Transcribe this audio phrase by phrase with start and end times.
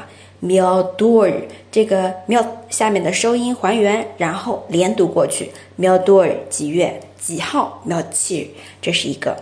[0.44, 1.34] 몇 월，
[1.72, 5.52] 这个몇下面的收音还原，然后连读过去。
[5.80, 7.82] 몇 월， 几月几号？
[7.88, 8.48] 몇 칠，
[8.82, 9.36] 这是一个。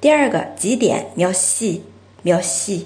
[0.00, 1.06] 第二个几点？
[1.16, 1.80] 몇 시，
[2.24, 2.82] 몇 시。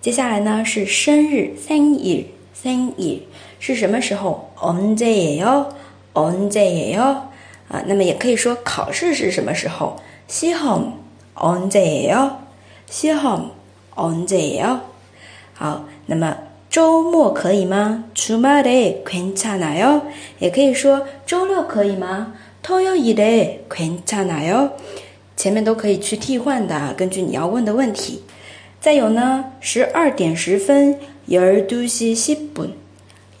[0.00, 3.22] 接下来呢是生日，生日，生日
[3.58, 4.50] 是什么时候？
[4.56, 5.70] 언제예 요？
[6.12, 7.22] 언제예 요？
[7.68, 9.96] 啊，那么也可以说考试是什么时候？
[10.28, 12.36] 시험언제예 요？
[12.90, 14.80] 시험언제예 요？
[15.54, 16.36] 好，那么
[16.68, 18.04] 周末可以吗？
[18.14, 20.02] 주말에괜찮아 요？
[20.38, 22.34] 也可以说周六可以吗？
[22.62, 24.70] 토요일에괜찮아 요？
[25.36, 28.22] 前面都可以去替换的，根据你要问的问题。
[28.80, 32.70] 再有呢，十二点十分，열두시십 분，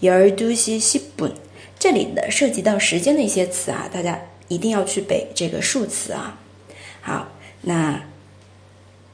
[0.00, 1.32] 열두시십 분。
[1.78, 6.38] 这里的涉及到时间的一些词啊，大家一定要去背这个数词啊。
[7.00, 7.28] 好，
[7.62, 8.02] 那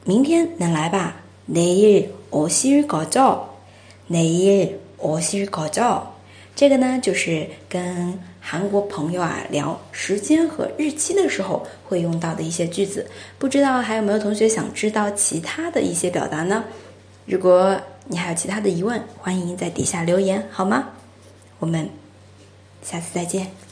[0.05, 1.17] 明天能来吧？
[1.51, 3.39] 내일오실거 죠？
[4.09, 6.03] 내일오실거 죠？
[6.55, 13.07] 这个呢，就是跟韩国朋友啊聊时间和日期的时候会用到的一些句子。
[13.37, 16.63] 不知道还有没有同学想知道其他的一些表达呢？
[17.25, 20.89] 如果你还有其他的疑问，欢迎在底下留言，好吗？
[21.59, 21.89] 我们。
[22.86, 23.65] 下次再见。